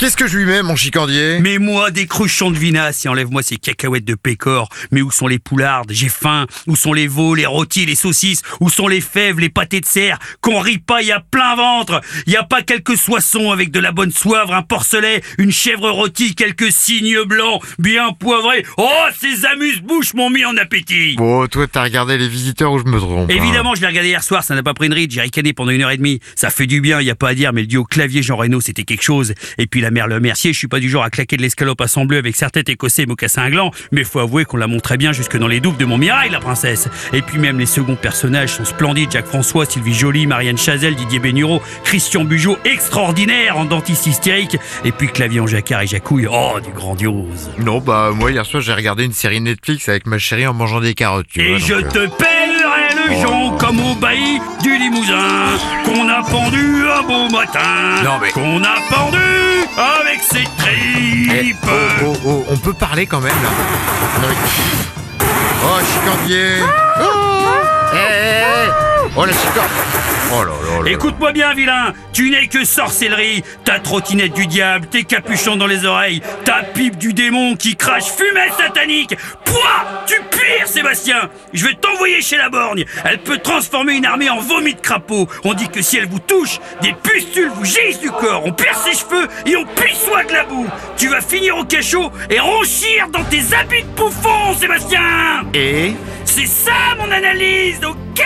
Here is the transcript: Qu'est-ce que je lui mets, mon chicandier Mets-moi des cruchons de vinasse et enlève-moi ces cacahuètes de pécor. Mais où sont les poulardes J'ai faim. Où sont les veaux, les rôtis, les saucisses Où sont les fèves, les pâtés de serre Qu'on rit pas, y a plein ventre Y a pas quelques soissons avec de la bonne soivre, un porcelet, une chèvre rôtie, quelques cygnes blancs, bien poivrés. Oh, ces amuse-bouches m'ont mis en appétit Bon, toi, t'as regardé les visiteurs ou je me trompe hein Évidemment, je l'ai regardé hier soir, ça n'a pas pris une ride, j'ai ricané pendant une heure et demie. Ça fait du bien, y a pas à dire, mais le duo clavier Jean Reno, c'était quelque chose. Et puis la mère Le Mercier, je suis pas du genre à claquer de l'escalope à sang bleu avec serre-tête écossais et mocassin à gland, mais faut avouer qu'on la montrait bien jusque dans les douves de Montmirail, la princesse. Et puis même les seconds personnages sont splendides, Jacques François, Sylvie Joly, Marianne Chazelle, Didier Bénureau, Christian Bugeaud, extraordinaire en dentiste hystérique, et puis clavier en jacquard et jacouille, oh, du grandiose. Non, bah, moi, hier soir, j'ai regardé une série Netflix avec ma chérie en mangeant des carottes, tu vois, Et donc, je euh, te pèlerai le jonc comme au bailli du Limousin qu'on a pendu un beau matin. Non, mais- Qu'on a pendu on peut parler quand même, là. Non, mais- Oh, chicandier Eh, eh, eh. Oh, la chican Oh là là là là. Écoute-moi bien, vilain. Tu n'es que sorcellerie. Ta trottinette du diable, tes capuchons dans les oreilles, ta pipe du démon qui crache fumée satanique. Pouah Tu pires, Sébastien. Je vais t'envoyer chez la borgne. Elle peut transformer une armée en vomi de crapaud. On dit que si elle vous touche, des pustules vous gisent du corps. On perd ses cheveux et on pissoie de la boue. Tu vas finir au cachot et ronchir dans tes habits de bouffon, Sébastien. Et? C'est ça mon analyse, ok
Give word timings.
Qu'est-ce 0.00 0.16
que 0.16 0.26
je 0.26 0.38
lui 0.38 0.46
mets, 0.46 0.62
mon 0.62 0.76
chicandier 0.76 1.40
Mets-moi 1.40 1.90
des 1.90 2.06
cruchons 2.06 2.50
de 2.50 2.56
vinasse 2.56 3.04
et 3.04 3.10
enlève-moi 3.10 3.42
ces 3.42 3.58
cacahuètes 3.58 4.06
de 4.06 4.14
pécor. 4.14 4.70
Mais 4.92 5.02
où 5.02 5.10
sont 5.10 5.26
les 5.26 5.38
poulardes 5.38 5.92
J'ai 5.92 6.08
faim. 6.08 6.46
Où 6.66 6.74
sont 6.74 6.94
les 6.94 7.06
veaux, 7.06 7.34
les 7.34 7.44
rôtis, 7.44 7.84
les 7.84 7.94
saucisses 7.94 8.40
Où 8.60 8.70
sont 8.70 8.88
les 8.88 9.02
fèves, 9.02 9.38
les 9.40 9.50
pâtés 9.50 9.82
de 9.82 9.84
serre 9.84 10.18
Qu'on 10.40 10.60
rit 10.60 10.78
pas, 10.78 11.02
y 11.02 11.12
a 11.12 11.20
plein 11.20 11.54
ventre 11.54 12.00
Y 12.26 12.36
a 12.36 12.44
pas 12.44 12.62
quelques 12.62 12.96
soissons 12.96 13.50
avec 13.50 13.70
de 13.72 13.78
la 13.78 13.92
bonne 13.92 14.10
soivre, 14.10 14.54
un 14.54 14.62
porcelet, 14.62 15.20
une 15.36 15.52
chèvre 15.52 15.90
rôtie, 15.90 16.34
quelques 16.34 16.72
cygnes 16.72 17.24
blancs, 17.24 17.62
bien 17.78 18.14
poivrés. 18.14 18.64
Oh, 18.78 18.88
ces 19.20 19.44
amuse-bouches 19.44 20.14
m'ont 20.14 20.30
mis 20.30 20.46
en 20.46 20.56
appétit 20.56 21.16
Bon, 21.16 21.46
toi, 21.46 21.66
t'as 21.70 21.82
regardé 21.82 22.16
les 22.16 22.28
visiteurs 22.28 22.72
ou 22.72 22.78
je 22.78 22.84
me 22.84 22.98
trompe 22.98 23.30
hein 23.30 23.34
Évidemment, 23.36 23.74
je 23.74 23.82
l'ai 23.82 23.88
regardé 23.88 24.08
hier 24.08 24.24
soir, 24.24 24.44
ça 24.44 24.54
n'a 24.54 24.62
pas 24.62 24.72
pris 24.72 24.86
une 24.86 24.94
ride, 24.94 25.12
j'ai 25.12 25.20
ricané 25.20 25.52
pendant 25.52 25.72
une 25.72 25.82
heure 25.82 25.90
et 25.90 25.98
demie. 25.98 26.20
Ça 26.36 26.48
fait 26.48 26.66
du 26.66 26.80
bien, 26.80 27.02
y 27.02 27.10
a 27.10 27.14
pas 27.14 27.28
à 27.28 27.34
dire, 27.34 27.52
mais 27.52 27.60
le 27.60 27.66
duo 27.66 27.84
clavier 27.84 28.22
Jean 28.22 28.36
Reno, 28.36 28.62
c'était 28.62 28.84
quelque 28.84 29.04
chose. 29.04 29.34
Et 29.58 29.66
puis 29.66 29.82
la 29.82 29.89
mère 29.90 30.06
Le 30.08 30.20
Mercier, 30.20 30.52
je 30.52 30.58
suis 30.58 30.68
pas 30.68 30.80
du 30.80 30.88
genre 30.88 31.02
à 31.04 31.10
claquer 31.10 31.36
de 31.36 31.42
l'escalope 31.42 31.80
à 31.80 31.88
sang 31.88 32.04
bleu 32.04 32.18
avec 32.18 32.36
serre-tête 32.36 32.68
écossais 32.68 33.02
et 33.02 33.06
mocassin 33.06 33.42
à 33.42 33.50
gland, 33.50 33.70
mais 33.92 34.04
faut 34.04 34.18
avouer 34.20 34.44
qu'on 34.44 34.56
la 34.56 34.66
montrait 34.66 34.96
bien 34.96 35.12
jusque 35.12 35.36
dans 35.36 35.48
les 35.48 35.60
douves 35.60 35.76
de 35.76 35.84
Montmirail, 35.84 36.30
la 36.30 36.40
princesse. 36.40 36.88
Et 37.12 37.22
puis 37.22 37.38
même 37.38 37.58
les 37.58 37.66
seconds 37.66 37.96
personnages 37.96 38.54
sont 38.54 38.64
splendides, 38.64 39.10
Jacques 39.12 39.26
François, 39.26 39.64
Sylvie 39.66 39.94
Joly, 39.94 40.26
Marianne 40.26 40.58
Chazelle, 40.58 40.94
Didier 40.94 41.18
Bénureau, 41.18 41.62
Christian 41.84 42.24
Bugeaud, 42.24 42.58
extraordinaire 42.64 43.56
en 43.58 43.64
dentiste 43.64 44.06
hystérique, 44.06 44.56
et 44.84 44.92
puis 44.92 45.08
clavier 45.08 45.40
en 45.40 45.46
jacquard 45.46 45.82
et 45.82 45.86
jacouille, 45.86 46.26
oh, 46.30 46.58
du 46.64 46.70
grandiose. 46.72 47.50
Non, 47.58 47.78
bah, 47.80 48.10
moi, 48.14 48.30
hier 48.30 48.44
soir, 48.46 48.62
j'ai 48.62 48.72
regardé 48.74 49.04
une 49.04 49.12
série 49.12 49.40
Netflix 49.40 49.88
avec 49.88 50.06
ma 50.06 50.18
chérie 50.18 50.46
en 50.46 50.54
mangeant 50.54 50.80
des 50.80 50.94
carottes, 50.94 51.26
tu 51.32 51.40
vois, 51.40 51.56
Et 51.56 51.60
donc, 51.60 51.68
je 51.68 51.74
euh, 51.74 51.82
te 51.82 52.06
pèlerai 52.16 53.08
le 53.08 53.20
jonc 53.22 53.56
comme 53.58 53.80
au 53.80 53.94
bailli 53.94 54.38
du 54.62 54.76
Limousin 54.76 55.56
qu'on 55.84 56.08
a 56.08 56.22
pendu 56.22 56.82
un 56.98 57.02
beau 57.06 57.28
matin. 57.30 58.02
Non, 58.04 58.18
mais- 58.20 58.30
Qu'on 58.30 58.62
a 58.62 58.76
pendu 58.90 59.16
on 62.50 62.56
peut 62.56 62.72
parler 62.72 63.06
quand 63.06 63.20
même, 63.20 63.32
là. 63.42 63.50
Non, 64.22 64.28
mais- 64.28 65.24
Oh, 65.62 65.78
chicandier 65.92 66.56
Eh, 67.92 67.96
eh, 67.96 68.42
eh. 68.42 69.10
Oh, 69.16 69.24
la 69.24 69.32
chican 69.32 69.62
Oh 70.32 70.44
là 70.44 70.50
là 70.50 70.78
là 70.78 70.84
là. 70.84 70.90
Écoute-moi 70.90 71.32
bien, 71.32 71.54
vilain. 71.54 71.92
Tu 72.12 72.30
n'es 72.30 72.46
que 72.46 72.64
sorcellerie. 72.64 73.42
Ta 73.64 73.80
trottinette 73.80 74.32
du 74.32 74.46
diable, 74.46 74.86
tes 74.86 75.04
capuchons 75.04 75.56
dans 75.56 75.66
les 75.66 75.84
oreilles, 75.84 76.22
ta 76.44 76.62
pipe 76.62 76.96
du 76.98 77.12
démon 77.12 77.56
qui 77.56 77.76
crache 77.76 78.12
fumée 78.12 78.48
satanique. 78.56 79.16
Pouah 79.44 80.04
Tu 80.06 80.14
pires, 80.30 80.68
Sébastien. 80.68 81.30
Je 81.52 81.66
vais 81.66 81.74
t'envoyer 81.74 82.22
chez 82.22 82.36
la 82.36 82.48
borgne. 82.48 82.84
Elle 83.04 83.18
peut 83.18 83.38
transformer 83.38 83.94
une 83.94 84.06
armée 84.06 84.30
en 84.30 84.38
vomi 84.38 84.74
de 84.74 84.80
crapaud. 84.80 85.28
On 85.44 85.54
dit 85.54 85.68
que 85.68 85.82
si 85.82 85.96
elle 85.96 86.08
vous 86.08 86.20
touche, 86.20 86.60
des 86.80 86.92
pustules 86.92 87.50
vous 87.54 87.64
gisent 87.64 88.00
du 88.00 88.10
corps. 88.10 88.42
On 88.44 88.52
perd 88.52 88.76
ses 88.76 88.92
cheveux 88.92 89.26
et 89.46 89.56
on 89.56 89.64
pissoie 89.64 90.24
de 90.24 90.32
la 90.32 90.44
boue. 90.44 90.68
Tu 90.96 91.08
vas 91.08 91.20
finir 91.20 91.56
au 91.56 91.64
cachot 91.64 92.12
et 92.30 92.38
ronchir 92.38 93.08
dans 93.08 93.24
tes 93.24 93.54
habits 93.54 93.82
de 93.82 93.88
bouffon, 93.96 94.54
Sébastien. 94.58 95.44
Et? 95.54 95.94
C'est 96.24 96.46
ça 96.46 96.72
mon 96.98 97.10
analyse, 97.10 97.80
ok 97.84 98.24